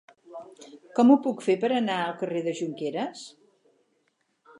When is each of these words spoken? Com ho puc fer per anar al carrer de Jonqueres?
Com 0.99 1.11
ho 1.11 1.17
puc 1.25 1.43
fer 1.47 1.55
per 1.63 1.69
anar 1.75 1.97
al 2.05 2.15
carrer 2.21 2.41
de 2.47 2.53
Jonqueres? 2.61 3.21